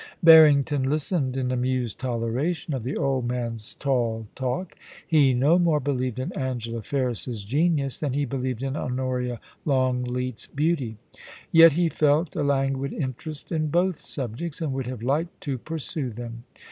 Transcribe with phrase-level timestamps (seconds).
[0.15, 4.75] * Barrington listened in amused toleration of the old man's tall talk.
[5.07, 10.97] He no more believed in Angela Ferris's genius than he believed in Honoria Longleat's beauty;
[11.51, 16.09] yet he felt a languid interest in both subjects, and would have liked to pursue
[16.09, 16.45] them.